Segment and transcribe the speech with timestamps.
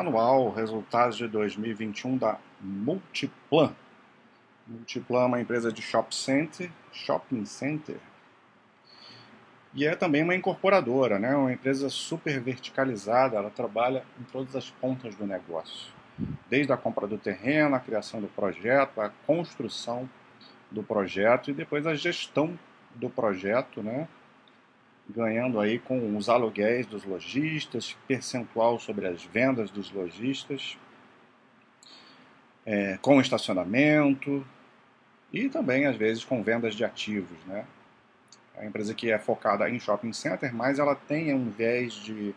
[0.00, 3.74] anual, resultados de 2021 da Multiplan.
[4.66, 7.96] Multiplan é uma empresa de shopping center, shopping center.
[9.74, 11.36] E é também uma incorporadora, né?
[11.36, 15.92] uma empresa super verticalizada, ela trabalha em todas as pontas do negócio.
[16.48, 20.08] Desde a compra do terreno, a criação do projeto, a construção
[20.70, 22.58] do projeto e depois a gestão
[22.94, 24.08] do projeto, né?
[25.08, 30.76] Ganhando aí com os aluguéis dos lojistas, percentual sobre as vendas dos lojistas,
[32.66, 34.46] é, com estacionamento
[35.32, 37.64] e também às vezes com vendas de ativos, né?
[38.56, 42.34] A empresa que é focada em shopping center, mas ela tem um viés de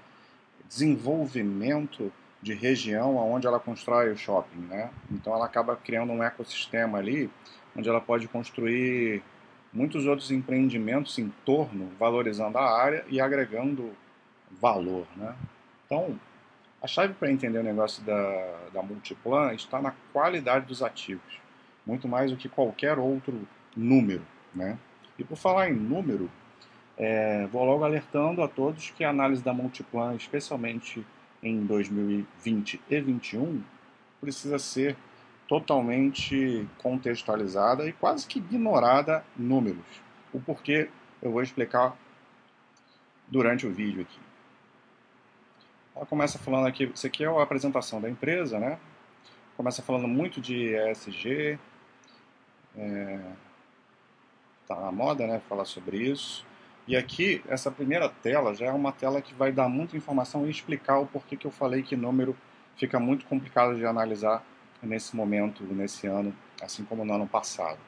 [0.67, 4.89] desenvolvimento de região onde ela constrói o shopping, né?
[5.11, 7.29] Então ela acaba criando um ecossistema ali
[7.75, 9.21] onde ela pode construir
[9.73, 13.91] muitos outros empreendimentos em torno, valorizando a área e agregando
[14.51, 15.05] valor.
[15.15, 15.33] Né?
[15.85, 16.19] Então,
[16.81, 21.39] a chave para entender o negócio da, da Multiplan está na qualidade dos ativos,
[21.85, 24.25] muito mais do que qualquer outro número.
[24.53, 24.77] Né?
[25.17, 26.29] E por falar em número,
[26.97, 31.05] é, vou logo alertando a todos que a análise da Multiplan, especialmente
[31.41, 33.63] em 2020 e 2021,
[34.19, 34.95] precisa ser
[35.51, 39.83] totalmente contextualizada e quase que ignorada números.
[40.31, 40.89] O porquê
[41.21, 41.93] eu vou explicar
[43.27, 44.19] durante o vídeo aqui.
[45.93, 48.79] Ela começa falando aqui, isso aqui é a apresentação da empresa, né?
[49.57, 51.59] Começa falando muito de ESG,
[52.77, 53.19] é,
[54.65, 55.41] tá na moda, né?
[55.49, 56.45] Falar sobre isso.
[56.87, 60.49] E aqui, essa primeira tela já é uma tela que vai dar muita informação e
[60.49, 62.37] explicar o porquê que eu falei que número
[62.77, 64.41] fica muito complicado de analisar
[64.81, 67.79] nesse momento, nesse ano, assim como no ano passado.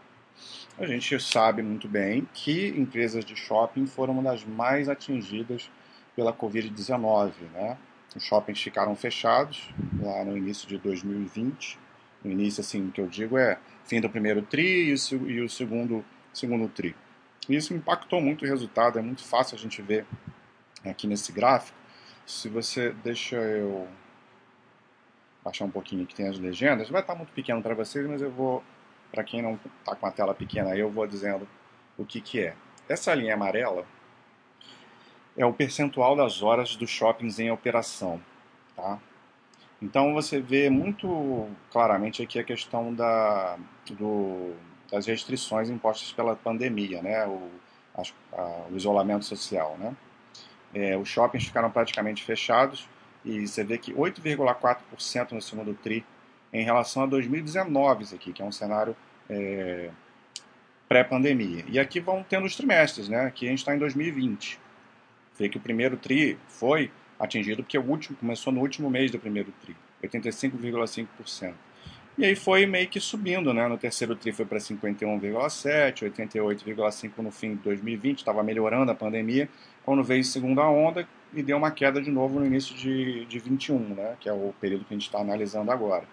[0.77, 5.69] A gente sabe muito bem que empresas de shopping foram uma das mais atingidas
[6.15, 7.33] pela Covid-19.
[7.53, 7.77] Né?
[8.15, 9.69] Os shoppings ficaram fechados
[10.01, 11.79] lá no início de 2020.
[12.23, 14.95] No início, assim, que eu digo é fim do primeiro TRI
[15.27, 16.95] e o segundo, segundo TRI.
[17.49, 20.05] Isso impactou muito o resultado, é muito fácil a gente ver
[20.85, 21.77] aqui nesse gráfico.
[22.25, 23.87] Se você deixa eu
[25.43, 26.89] baixar um pouquinho que tem as legendas.
[26.89, 28.63] Vai estar muito pequeno para vocês, mas eu vou,
[29.11, 31.47] para quem não está com a tela pequena aí, eu vou dizendo
[31.97, 32.55] o que, que é.
[32.87, 33.85] Essa linha amarela
[35.37, 38.21] é o percentual das horas dos shoppings em operação.
[38.75, 38.99] Tá?
[39.81, 43.57] Então você vê muito claramente aqui a questão da,
[43.91, 44.53] do,
[44.91, 47.25] das restrições impostas pela pandemia, né?
[47.27, 47.49] o,
[47.95, 49.75] a, o isolamento social.
[49.77, 49.95] Né?
[50.73, 52.87] É, os shoppings ficaram praticamente fechados,
[53.25, 56.05] e você vê que 8,4% no segundo TRI
[56.51, 58.95] em relação a 2019, isso aqui, que é um cenário
[59.29, 59.89] é,
[60.87, 61.65] pré-pandemia.
[61.67, 63.21] E aqui vão tendo os trimestres, né?
[63.21, 64.59] Aqui a gente está em 2020.
[65.37, 69.17] Vê que o primeiro TRI foi atingido porque o último começou no último mês do
[69.17, 71.53] primeiro TRI, 85,5%.
[72.15, 73.67] E aí foi meio que subindo, né?
[73.67, 79.49] No terceiro TRI foi para 51,7%, 88,5% no fim de 2020, estava melhorando a pandemia.
[79.83, 83.39] Quando veio a segunda onda, e deu uma queda de novo no início de, de
[83.39, 86.05] 21, né, que é o período que a gente está analisando agora.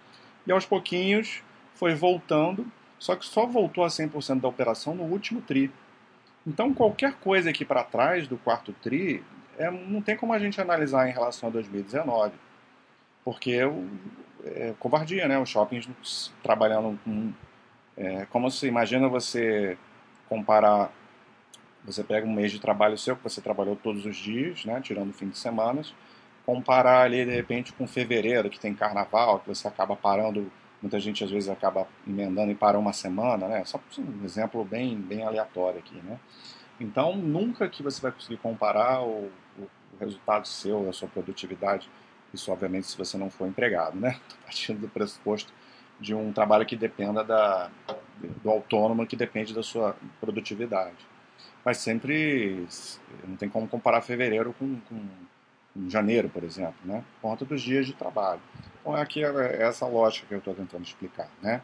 [0.47, 1.43] E aos pouquinhos
[1.75, 2.67] foi voltando,
[2.99, 5.71] só que só voltou a 100% da operação no último TRI.
[6.47, 9.23] Então qualquer coisa aqui para trás do quarto TRI
[9.59, 12.33] é, não tem como a gente analisar em relação a 2019,
[13.25, 13.71] porque é,
[14.47, 15.39] é covardia, né?
[15.39, 17.33] Os shoppings trabalhando com...
[17.97, 19.77] É, como se imagina você
[20.29, 20.91] comparar
[21.85, 25.11] você pega um mês de trabalho seu, que você trabalhou todos os dias, né, tirando
[25.11, 25.83] o fim de semana,
[26.45, 30.51] comparar ali de repente com fevereiro, que tem carnaval, que você acaba parando,
[30.83, 33.65] muita gente às vezes acaba emendando e para uma semana, né?
[33.65, 36.19] Só um exemplo bem, bem aleatório aqui, né?
[36.81, 39.69] Então, nunca que você vai conseguir comparar o, o,
[40.01, 41.91] resultado seu, a sua produtividade,
[42.33, 44.19] isso obviamente se você não for empregado, né?
[44.45, 45.53] Partindo do pressuposto
[46.01, 47.71] de um trabalho que dependa da,
[48.43, 50.97] do autônomo, que depende da sua produtividade
[51.65, 52.67] mas sempre
[53.27, 55.03] não tem como comparar fevereiro com, com,
[55.75, 57.05] com janeiro, por exemplo, né?
[57.21, 58.41] Por conta dos dias de trabalho.
[58.81, 61.61] Então aqui é, é essa lógica que eu estou tentando explicar, né?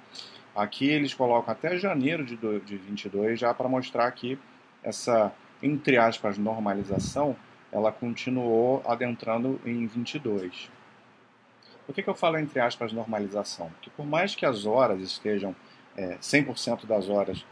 [0.55, 4.39] Aqui eles colocam até janeiro de, do, de 22 já para mostrar que
[4.83, 5.33] essa,
[5.63, 7.37] entre aspas, normalização,
[7.71, 10.71] ela continuou adentrando em 22.
[11.87, 13.69] Por que, que eu falo entre aspas normalização?
[13.71, 15.55] Porque por mais que as horas estejam
[15.97, 17.45] é, 100% das horas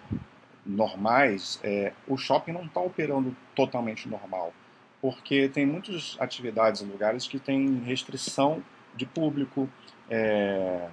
[0.65, 4.53] normais, é, o shopping não está operando totalmente normal,
[5.01, 8.63] porque tem muitas atividades em lugares que têm restrição
[8.95, 9.69] de público,
[10.09, 10.89] é,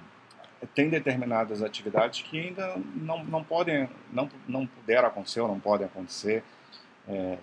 [0.74, 5.86] tem determinadas atividades que ainda não, não podem, não, não puderam acontecer ou não podem
[5.86, 6.44] acontecer,
[7.08, 7.38] é,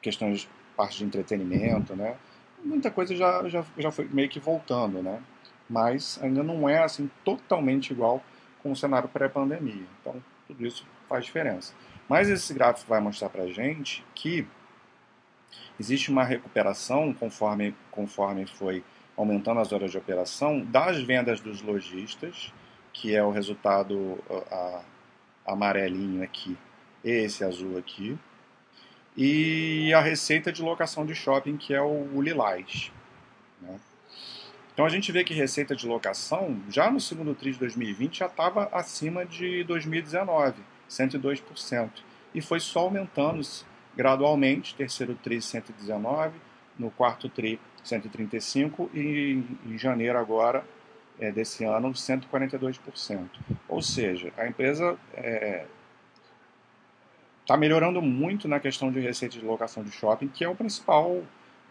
[0.00, 2.16] questões de parte de entretenimento, né?
[2.64, 5.20] muita coisa já, já, já foi meio que voltando, né?
[5.68, 8.22] Mas ainda não é assim totalmente igual
[8.62, 9.84] com o cenário pré-pandemia.
[10.00, 11.74] Então, tudo isso faz diferença.
[12.08, 14.46] Mas esse gráfico vai mostrar para a gente que
[15.78, 18.82] existe uma recuperação conforme, conforme foi
[19.16, 22.52] aumentando as horas de operação das vendas dos lojistas,
[22.92, 24.18] que é o resultado
[24.50, 24.82] a,
[25.46, 26.56] a amarelinho aqui,
[27.04, 28.18] esse azul aqui,
[29.16, 32.92] e a receita de locação de shopping, que é o, Lilás.
[33.60, 33.80] Né?
[34.72, 38.26] Então a gente vê que receita de locação, já no segundo TRI de 2020, já
[38.26, 40.54] estava acima de 2019,
[40.88, 41.90] 102%.
[42.34, 43.40] E foi só aumentando
[43.96, 46.38] gradualmente, terceiro TRI 119,
[46.78, 50.64] no quarto TRI 135 e em janeiro agora
[51.18, 53.28] é, desse ano 142%.
[53.68, 55.66] Ou seja, a empresa está é,
[57.46, 61.22] tá melhorando muito na questão de receita de locação de shopping, que é o principal,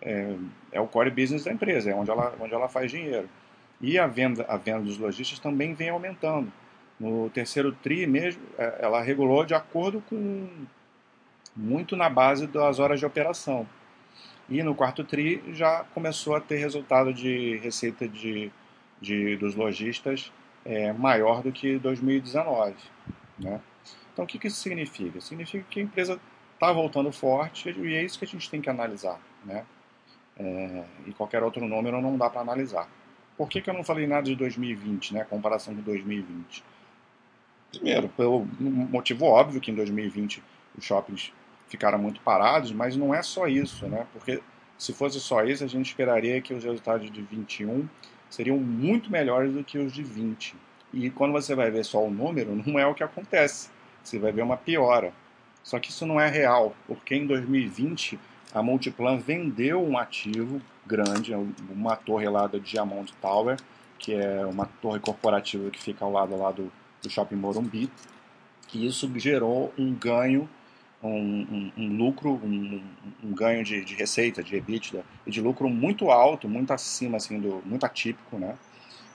[0.02, 0.36] é,
[0.72, 3.30] é, o core business da empresa, é onde ela, onde ela faz dinheiro.
[3.80, 6.52] E a venda, a venda dos lojistas também vem aumentando.
[7.00, 10.48] No terceiro TRI mesmo, é, ela regulou de acordo com
[11.56, 13.68] muito na base das horas de operação.
[14.50, 18.52] E no quarto TRI já começou a ter resultado de receita de,
[19.02, 20.32] de dos lojistas
[20.64, 22.76] é, maior do que 2019.
[23.38, 23.62] Né?
[24.14, 25.20] Então o que, que isso significa?
[25.22, 26.20] Significa que a empresa
[26.54, 29.20] está voltando forte e é isso que a gente tem que analisar.
[29.46, 29.66] Né?
[30.40, 32.90] É, e qualquer outro número não dá para analisar.
[33.38, 35.24] Por que, que eu não falei nada de 2020, né?
[35.24, 36.64] comparação com 2020?
[37.72, 40.42] Primeiro, pelo motivo óbvio que em 2020
[40.78, 41.32] os shoppings
[41.68, 44.06] ficaram muito parados, mas não é só isso, né?
[44.14, 44.42] Porque
[44.78, 47.88] se fosse só isso, a gente esperaria que os resultados de 21
[48.30, 50.56] seriam muito melhores do que os de 20.
[50.94, 53.70] E quando você vai ver só o número, não é o que acontece.
[54.04, 55.12] Você vai ver uma piora.
[55.64, 58.18] Só que isso não é real, porque em 2020
[58.54, 61.34] a Multiplan vendeu um ativo grande,
[61.70, 63.58] uma torre lá da Diamond Tower,
[64.00, 66.72] que é uma torre corporativa que fica ao lado lá do,
[67.08, 67.90] do Shopping Morumbi,
[68.74, 70.48] e isso gerou um ganho
[71.02, 72.82] um, um, um lucro, um,
[73.24, 77.40] um, ganho de, de receita, de EBITDA, e de lucro muito alto, muito acima, assim,
[77.40, 78.56] do, muito atípico, né?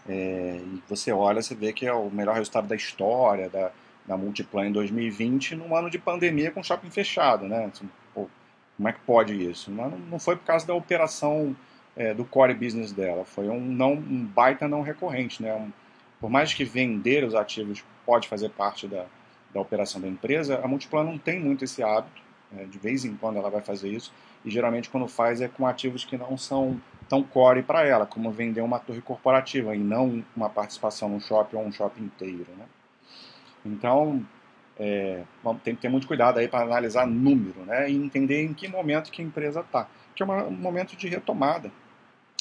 [0.08, 3.70] É, e você olha, você vê que é o melhor resultado da história da,
[4.06, 7.66] da Multiplan em 2020, num ano de pandemia com shopping fechado, né?
[7.72, 8.28] Assim, pô,
[8.76, 9.70] como é que pode isso?
[9.70, 11.54] Mas não, foi por causa da operação
[11.96, 15.68] é, do core business dela, foi um, não, um baita não recorrente, né?
[16.22, 19.06] Por mais que vender os ativos pode fazer parte da,
[19.52, 22.22] da operação da empresa, a Multiplan não tem muito esse hábito,
[22.56, 24.12] é, de vez em quando ela vai fazer isso,
[24.44, 28.30] e geralmente quando faz é com ativos que não são tão core para ela, como
[28.30, 32.46] vender uma torre corporativa e não uma participação no shopping ou um shopping inteiro.
[32.56, 32.66] Né?
[33.66, 34.24] Então,
[34.78, 35.24] é,
[35.64, 37.90] tem que ter muito cuidado aí para analisar número né?
[37.90, 41.72] e entender em que momento que a empresa está, que é um momento de retomada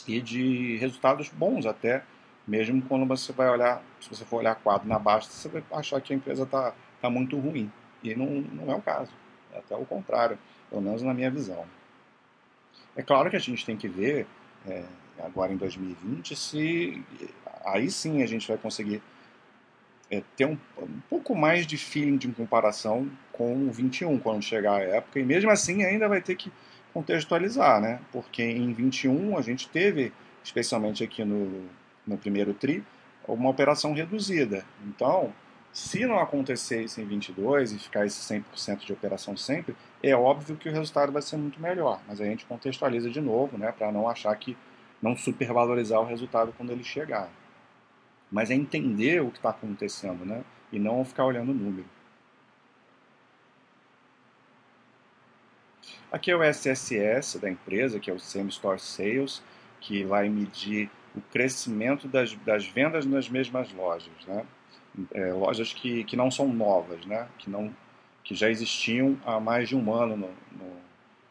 [0.07, 2.03] e de resultados bons até,
[2.47, 6.01] mesmo quando você vai olhar, se você for olhar quadro na baixa, você vai achar
[6.01, 7.71] que a empresa está está muito ruim.
[8.03, 9.11] E não, não é o caso.
[9.51, 10.37] É até o contrário,
[10.69, 11.65] pelo menos na minha visão.
[12.95, 14.27] É claro que a gente tem que ver,
[14.67, 14.83] é,
[15.19, 17.03] agora em 2020, se
[17.65, 19.01] aí sim a gente vai conseguir
[20.09, 24.75] é, ter um, um, pouco mais de feeling de comparação com o 21 quando chegar
[24.75, 25.19] a época.
[25.19, 26.51] E mesmo assim ainda vai ter que
[26.93, 27.99] contextualizar, né?
[28.11, 30.11] Porque em 21 a gente teve,
[30.43, 31.69] especialmente aqui no,
[32.05, 32.83] no primeiro TRI,
[33.27, 34.65] uma operação reduzida.
[34.85, 35.33] Então,
[35.71, 40.57] se não acontecer isso em 22 e ficar esse 100% de operação sempre, é óbvio
[40.57, 43.91] que o resultado vai ser muito melhor, mas a gente contextualiza de novo, né, para
[43.91, 44.57] não achar que
[45.01, 47.29] não supervalorizar o resultado quando ele chegar.
[48.29, 51.87] Mas é entender o que está acontecendo, né, e não ficar olhando o número.
[56.11, 59.41] Aqui é o SSS da empresa, que é o Same Store Sales,
[59.79, 64.45] que vai medir o crescimento das, das vendas nas mesmas lojas, né?
[65.13, 67.27] é, lojas que, que não são novas, né?
[67.37, 67.73] que, não,
[68.23, 70.15] que já existiam há mais de um ano.
[70.17, 70.81] No, no,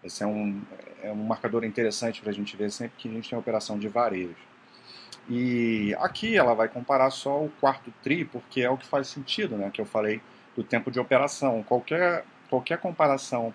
[0.02, 0.62] esse é um,
[1.02, 3.88] é um marcador interessante para a gente ver sempre que a gente tem operação de
[3.88, 4.50] varejo.
[5.28, 9.56] E aqui ela vai comparar só o quarto TRI, porque é o que faz sentido,
[9.56, 9.70] né?
[9.70, 10.20] que eu falei
[10.56, 11.62] do tempo de operação.
[11.62, 13.54] Qualquer, qualquer comparação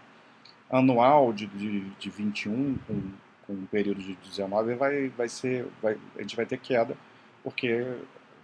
[0.69, 3.01] anual de, de, de 21 com,
[3.45, 6.97] com um período de 19 vai, vai ser, vai, a gente vai ter queda,
[7.43, 7.85] porque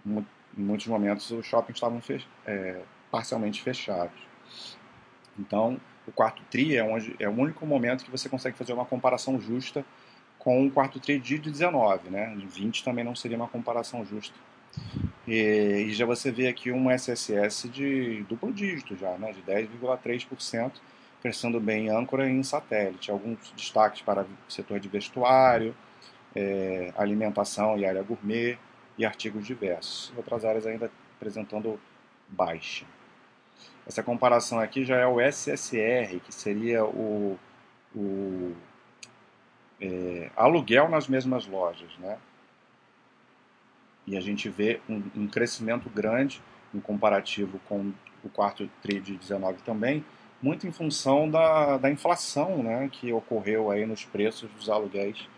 [0.06, 0.24] em
[0.56, 2.80] muitos momentos os shoppings estavam fech é,
[3.10, 4.18] parcialmente fechados.
[5.38, 8.84] Então, o quarto TRI é, onde, é o único momento que você consegue fazer uma
[8.84, 9.84] comparação justa
[10.38, 12.34] com o quarto TRI de 19, né?
[12.36, 14.34] De 20 também não seria uma comparação justa.
[15.26, 19.32] E, e já você vê aqui um SSS de duplo dígito já, né?
[19.32, 20.72] De 10,3%,
[21.22, 23.10] crescendo bem em âncora e em satélite.
[23.10, 25.74] Alguns destaques para o setor de vestuário,
[26.34, 28.58] é, alimentação e área gourmet
[28.98, 30.12] e artigos diversos.
[30.16, 31.78] Outras áreas ainda apresentando
[32.28, 32.84] baixa.
[33.86, 37.38] Essa comparação aqui já é o SSR, que seria o,
[37.94, 38.54] o
[39.80, 41.90] é, aluguel nas mesmas lojas.
[41.98, 42.18] Né?
[44.08, 46.42] E a gente vê um, um crescimento grande
[46.74, 47.92] no comparativo com
[48.24, 50.04] o quarto TRI de 19 também,
[50.42, 55.28] muito em função da, da inflação né, que ocorreu aí nos preços dos aluguéis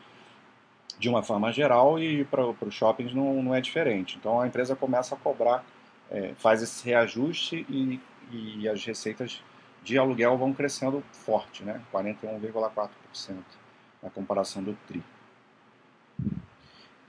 [0.98, 4.16] de uma forma geral e para os shoppings não, não é diferente.
[4.18, 5.64] Então a empresa começa a cobrar,
[6.10, 8.00] é, faz esse reajuste e,
[8.32, 9.42] e as receitas
[9.82, 11.80] de aluguel vão crescendo forte, né?
[11.92, 12.88] 41,4%
[14.02, 15.02] na comparação do TRI.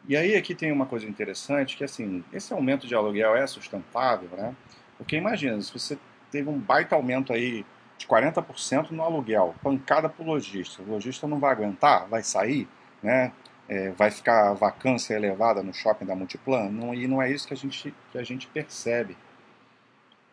[0.07, 4.29] E aí aqui tem uma coisa interessante que assim, esse aumento de aluguel é sustentável,
[4.37, 4.53] né?
[4.97, 5.97] Porque imagina, se você
[6.29, 7.65] teve um baita aumento aí
[7.97, 12.67] de 40% no aluguel, pancada para o lojista, o lojista não vai aguentar, vai sair,
[13.01, 13.31] né?
[13.67, 16.69] É, vai ficar vacância elevada no shopping da Multiplan?
[16.69, 19.17] Não, e não é isso que a gente, que a gente percebe.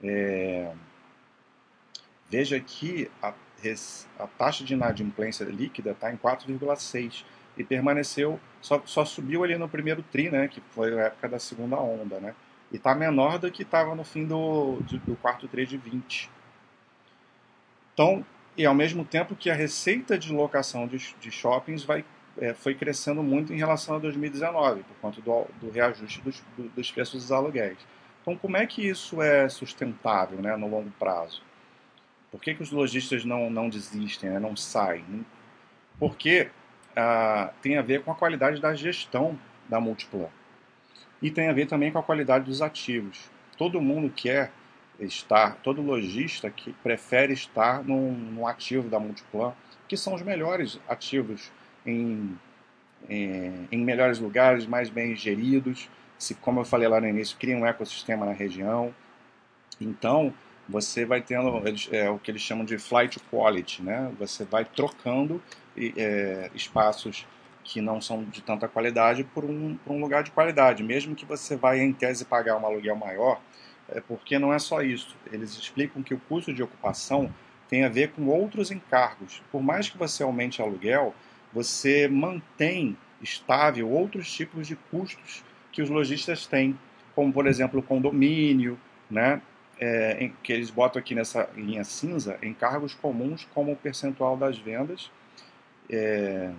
[0.02, 0.70] É,
[2.28, 3.32] veja que a,
[4.18, 7.24] a taxa de inadimplência líquida está em 4,6%
[7.56, 11.38] e permaneceu, só, só subiu ali no primeiro tri, né, que foi a época da
[11.38, 12.34] segunda onda, né,
[12.72, 16.30] e está menor do que estava no fim do, do, do, quarto tri de 20.
[17.94, 18.24] Então,
[18.56, 22.04] e ao mesmo tempo que a receita de locação de, de shoppings vai,
[22.38, 26.68] é, foi crescendo muito em relação a 2019, por conta do, do reajuste dos, do,
[26.70, 27.78] dos preços dos aluguéis.
[28.20, 31.42] Então, como é que isso é sustentável né, no longo prazo?
[32.30, 35.26] Por que, que os lojistas não, não desistem, né, não saem?
[35.98, 36.48] Porque
[36.96, 40.28] ah, tem a ver com a qualidade da gestão da Multiplan.
[41.20, 43.30] E tem a ver também com a qualidade dos ativos.
[43.56, 44.52] Todo mundo quer
[45.04, 49.52] estar, todo lojista que prefere estar num, num ativo da Multiplan,
[49.88, 51.50] que são os melhores ativos
[51.84, 52.38] em,
[53.08, 57.56] em, em, melhores lugares, mais bem geridos, se, como eu falei lá no início, cria
[57.56, 58.94] um ecossistema na região.
[59.80, 60.32] Então,
[60.68, 64.12] você vai tendo é, o que eles chamam de flight quality, né?
[64.18, 65.42] Você vai trocando
[65.76, 67.26] é, espaços
[67.64, 70.82] que não são de tanta qualidade por um, por um lugar de qualidade.
[70.82, 73.40] Mesmo que você vai, em tese, pagar um aluguel maior,
[73.88, 75.16] é porque não é só isso.
[75.32, 77.32] Eles explicam que o custo de ocupação
[77.68, 79.42] tem a ver com outros encargos.
[79.50, 81.14] Por mais que você aumente aluguel,
[81.52, 86.78] você mantém estável outros tipos de custos que os lojistas têm,
[87.14, 88.78] como, por exemplo, o condomínio,
[89.10, 89.40] né?
[89.80, 95.10] É, que eles botam aqui nessa linha cinza, encargos comuns como o percentual das vendas
[95.90, 96.52] é,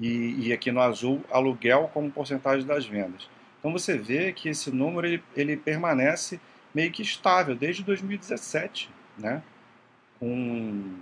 [0.00, 3.28] e, e, aqui no azul, aluguel como porcentagem das vendas.
[3.64, 6.38] Então você vê que esse número ele, ele permanece
[6.74, 9.42] meio que estável desde 2017, né?
[10.20, 10.96] com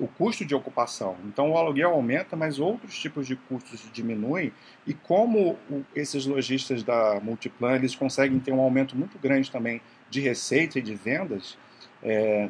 [0.00, 1.14] o custo de ocupação.
[1.26, 4.50] Então o aluguel aumenta, mas outros tipos de custos diminuem.
[4.86, 5.58] E como
[5.94, 10.82] esses lojistas da Multiplan eles conseguem ter um aumento muito grande também de receita e
[10.82, 11.58] de vendas,
[12.02, 12.48] é,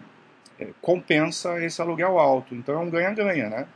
[0.61, 2.55] é, compensa esse aluguel alto.
[2.55, 3.66] Então é um ganha-ganha, né?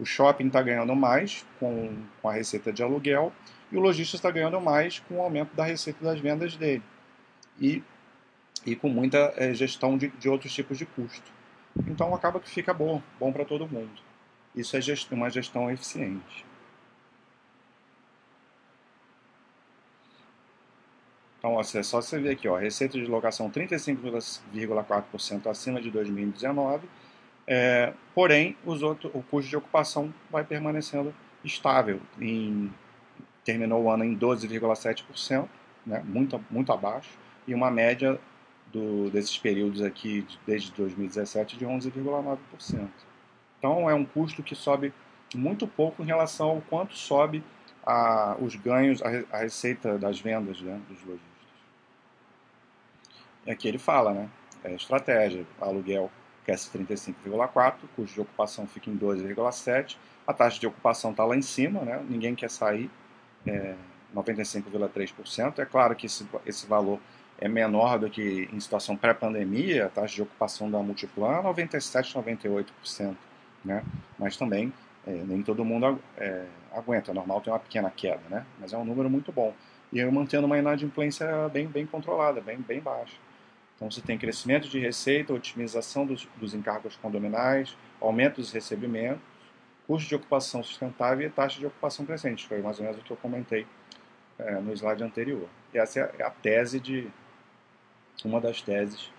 [0.00, 3.30] O shopping está ganhando mais com, com a receita de aluguel
[3.76, 6.82] e o lojista está ganhando mais com o aumento da receita das vendas dele.
[7.60, 7.82] E,
[8.64, 11.30] e com muita é, gestão de, de outros tipos de custo.
[11.86, 14.00] Então acaba que fica bom, bom para todo mundo.
[14.54, 14.80] Isso é
[15.10, 16.46] uma gestão eficiente.
[21.38, 26.88] Então, ó, é só você ver aqui, ó, receita de locação 35,4% acima de 2019,
[27.46, 31.14] é, porém os outros, o custo de ocupação vai permanecendo
[31.44, 32.00] estável.
[32.18, 32.72] Em,
[33.46, 35.48] terminou o ano em 12,7%,
[35.86, 37.10] né, muito, muito abaixo,
[37.46, 38.18] e uma média
[38.72, 42.88] do, desses períodos aqui, desde 2017, de 11,9%.
[43.58, 44.92] Então, é um custo que sobe
[45.32, 47.42] muito pouco em relação ao quanto sobe
[47.84, 51.36] a, os ganhos, a, a receita das vendas né, dos lojistas.
[53.46, 54.28] E aqui ele fala, né?
[54.64, 56.10] É estratégia, aluguel
[56.44, 61.42] cresce 35,4, custo de ocupação fica em 12,7, a taxa de ocupação está lá em
[61.42, 62.04] cima, né?
[62.08, 62.90] Ninguém quer sair,
[63.46, 63.74] é
[64.14, 65.58] 95,3%.
[65.58, 66.98] É claro que esse, esse valor
[67.38, 72.14] é menor do que em situação pré-pandemia, a taxa de ocupação da Multiplan é 97,
[72.14, 73.14] 98%,
[73.64, 73.84] né?
[74.18, 74.72] Mas também
[75.06, 78.44] é, nem todo mundo é, aguenta, é normal ter uma pequena queda, né?
[78.58, 79.54] Mas é um número muito bom.
[79.92, 83.14] E eu mantendo uma inadimplência bem, bem controlada, bem, bem baixa.
[83.76, 89.20] Então você tem crescimento de receita, otimização dos, dos encargos condominais, aumento dos recebimentos,
[89.86, 92.46] custo de ocupação sustentável e taxa de ocupação crescente.
[92.46, 93.66] Foi mais ou menos o que eu comentei
[94.38, 95.48] é, no slide anterior.
[95.72, 97.08] E essa é a tese de
[98.24, 99.10] uma das teses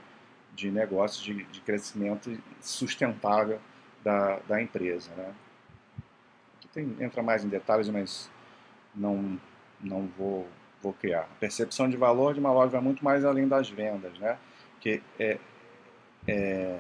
[0.53, 3.59] de negócios de, de crescimento sustentável
[4.03, 5.11] da, da empresa.
[5.15, 5.33] Né?
[6.73, 8.29] Tem, entra mais em detalhes, mas
[8.93, 9.39] não,
[9.79, 10.47] não vou,
[10.81, 11.21] vou criar.
[11.21, 14.37] A percepção de valor de uma loja vai muito mais além das vendas, né?
[14.79, 15.37] Que é,
[16.27, 16.79] é,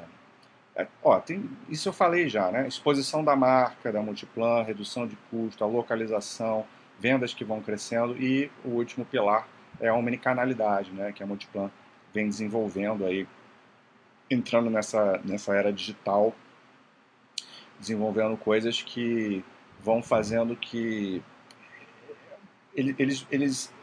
[1.03, 2.67] ó, tem, isso eu falei já, né?
[2.67, 6.65] Exposição da marca, da Multiplan, redução de custo, a localização,
[6.99, 9.47] vendas que vão crescendo e o último pilar
[9.79, 11.11] é a omnicanalidade, né?
[11.11, 11.71] Que a Multiplan
[12.13, 13.27] vem desenvolvendo aí,
[14.29, 16.35] entrando nessa, nessa era digital,
[17.79, 19.43] desenvolvendo coisas que
[19.83, 21.21] vão fazendo que
[22.75, 23.73] eles, eles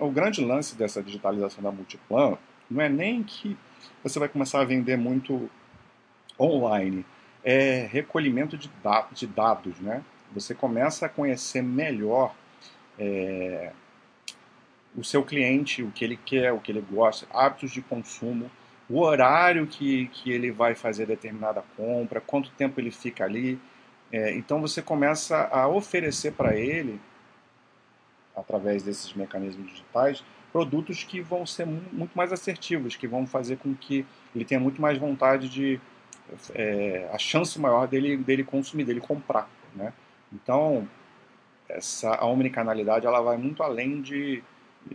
[0.00, 2.38] o grande lance dessa digitalização da Multiplan
[2.70, 3.56] não é nem que
[4.02, 5.50] você vai começar a vender muito
[6.38, 7.04] online,
[7.44, 10.02] é recolhimento de, da de dados, né?
[10.32, 12.34] Você começa a conhecer melhor
[12.98, 13.72] é,
[14.96, 18.50] o seu cliente, o que ele quer, o que ele gosta, hábitos de consumo,
[18.88, 23.58] o horário que, que ele vai fazer determinada compra, quanto tempo ele fica ali.
[24.10, 27.00] É, então você começa a oferecer para ele,
[28.34, 33.74] através desses mecanismos digitais, produtos que vão ser muito mais assertivos, que vão fazer com
[33.74, 35.80] que ele tenha muito mais vontade de.
[36.54, 39.48] É, a chance maior dele, dele consumir, dele comprar.
[39.74, 39.92] Né?
[40.32, 40.88] Então,
[41.68, 44.42] essa, a omnicanalidade ela vai muito além de,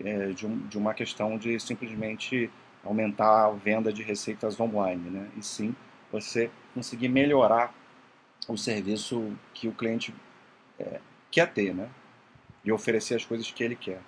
[0.03, 2.49] é, de, um, de, uma questão de simplesmente
[2.83, 5.29] aumentar a venda de receitas online, né?
[5.37, 5.75] e sim
[6.11, 7.73] você conseguir melhorar
[8.47, 10.13] o serviço que o cliente
[10.79, 11.89] é, quer ter, né?
[12.63, 14.01] e oferecer as coisas que ele quer.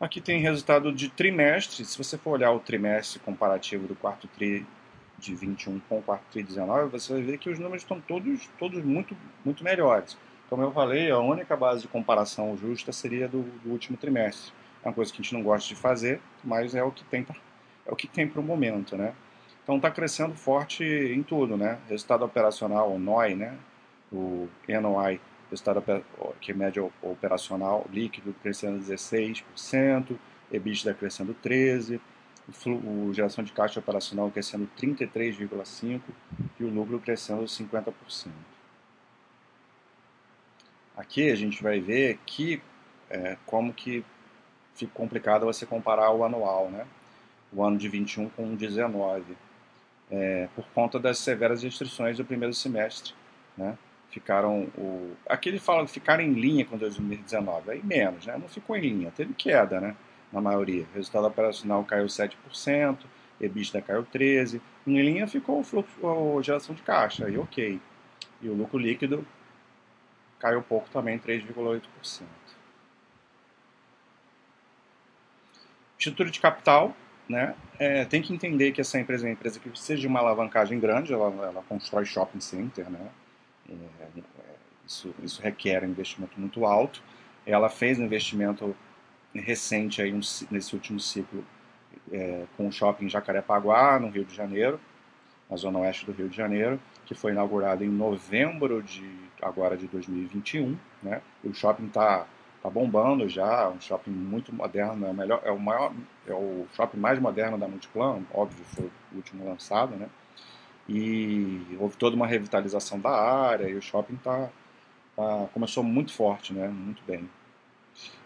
[0.00, 1.84] Aqui tem resultado de trimestre.
[1.84, 4.64] Se você for olhar o trimestre comparativo do quarto tri
[5.18, 8.00] de 21 com o quarto tri de 19, você vai ver que os números estão
[8.00, 10.16] todos, todos muito, muito melhores.
[10.48, 14.52] Como eu falei, a única base de comparação justa seria do, do último trimestre.
[14.84, 17.26] É uma coisa que a gente não gosta de fazer, mas é o que tem
[17.84, 19.14] é o que tem para o momento, né?
[19.64, 21.78] Então está crescendo forte em tudo, né?
[21.88, 23.58] Resultado operacional, o NOI, né?
[24.12, 25.82] O NOI resultado
[26.40, 30.16] que é média operacional líquido crescendo 16%,
[30.52, 32.00] EBITDA crescendo 13%,
[32.66, 36.00] o geração de caixa operacional crescendo 33,5%
[36.58, 37.92] e o lucro crescendo 50%.
[40.96, 42.60] Aqui a gente vai ver que
[43.10, 44.04] é, como que
[44.74, 46.86] fica complicado você comparar o anual, né?
[47.52, 49.36] o ano de 21 com 19,
[50.10, 53.14] é, por conta das severas restrições do primeiro semestre.
[53.56, 53.76] Né?
[54.10, 58.36] Ficaram o aqui ele fala ficar em linha com 2019, aí menos, né?
[58.38, 59.94] Não ficou em linha, teve queda, né?
[60.32, 60.86] Na maioria.
[60.94, 62.98] Resultado operacional caiu 7%,
[63.40, 65.90] EBITDA caiu 13%, em linha ficou o fluxo,
[66.38, 67.80] a geração de caixa, aí ok.
[68.40, 69.26] E o lucro líquido
[70.38, 72.22] caiu pouco também, 3,8%.
[75.98, 76.96] Estrutura de capital,
[77.28, 77.54] né?
[77.78, 80.78] É, tem que entender que essa empresa é uma empresa que precisa de uma alavancagem
[80.78, 83.10] grande, ela, ela constrói shopping center, né?
[83.68, 83.74] É,
[84.86, 87.02] isso, isso, requer um investimento muito alto.
[87.46, 88.74] Ela fez um investimento
[89.34, 91.44] recente aí, um, nesse último ciclo
[92.10, 94.80] é, com o shopping Jacarepaguá, no Rio de Janeiro,
[95.48, 99.08] na zona oeste do Rio de Janeiro, que foi inaugurado em novembro de
[99.40, 101.22] agora de 2021, né?
[101.44, 102.26] E o shopping está
[102.62, 105.92] tá bombando já, um shopping muito moderno, é o melhor, é o maior,
[106.26, 110.08] é o shopping mais moderno da Multiplan, óbvio, foi o último lançado, né?
[110.88, 114.50] E houve toda uma revitalização da área e o shopping tá,
[115.14, 116.66] tá, começou muito forte, né?
[116.68, 117.28] muito bem.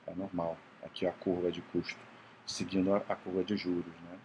[0.05, 0.57] é normal.
[0.83, 1.97] Aqui a curva de custo
[2.45, 4.17] seguindo a, a curva de juros, né?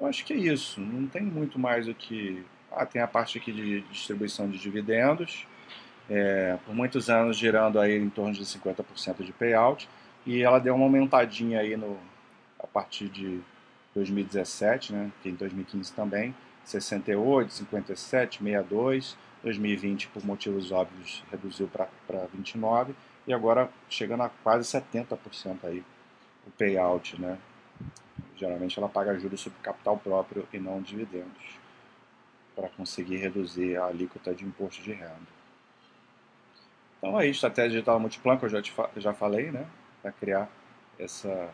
[0.00, 2.44] Eu acho que é isso, não tem muito mais o que...
[2.70, 5.46] Ah, tem a parte aqui de distribuição de dividendos,
[6.08, 9.88] é, por muitos anos girando aí em torno de 50% de payout,
[10.26, 11.98] e ela deu uma aumentadinha aí no,
[12.58, 13.40] a partir de
[13.98, 16.34] 2017, né, que em 2015 também,
[16.64, 22.94] 68, 57, 62, 2020 por motivos óbvios reduziu para 29
[23.26, 25.84] e agora chegando a quase 70% aí
[26.46, 27.38] o payout, né?
[28.36, 31.58] Geralmente ela paga juros sobre capital próprio e não dividendos
[32.54, 35.38] para conseguir reduzir a alíquota de imposto de renda.
[36.98, 39.66] Então é isso, estratégia digital multiplan que eu já, te, já falei, né?
[40.02, 40.48] Para criar
[40.98, 41.50] essa,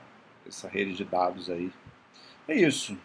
[0.47, 1.71] essa rede de dados aí.
[2.49, 2.97] É isso.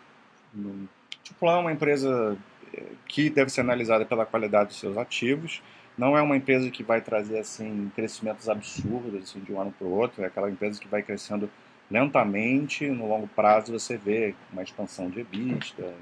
[0.54, 2.38] Multiplan é uma empresa
[2.74, 5.62] eh, que deve ser analisada pela qualidade dos seus ativos.
[5.98, 9.88] Não é uma empresa que vai trazer assim crescimentos absurdos assim, de um ano para
[9.88, 10.24] o outro.
[10.24, 11.50] É aquela empresa que vai crescendo
[11.90, 15.94] lentamente, no longo prazo você vê uma expansão de EBITDA,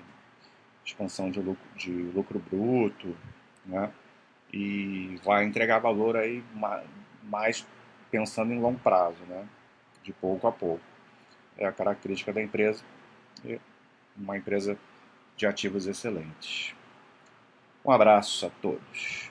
[0.85, 3.15] expansão de lucro, de lucro bruto,
[3.65, 3.91] né?
[4.51, 6.43] e vai entregar valor aí
[7.23, 7.65] mais
[8.09, 9.45] pensando em longo prazo, né?
[10.03, 10.83] de pouco a pouco.
[11.57, 12.83] É a característica da empresa,
[14.17, 14.77] uma empresa
[15.35, 16.75] de ativos excelentes.
[17.85, 19.29] Um abraço a todos.